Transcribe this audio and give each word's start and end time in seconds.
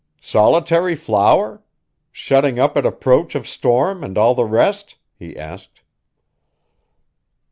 "Solitary 0.23 0.95
flower? 0.95 1.61
Shutting 2.11 2.57
up 2.57 2.75
at 2.75 2.87
approach 2.87 3.35
of 3.35 3.47
storm, 3.47 4.03
and 4.03 4.17
all 4.17 4.33
the 4.33 4.45
rest?" 4.45 4.95
he 5.15 5.37
asked. 5.37 5.81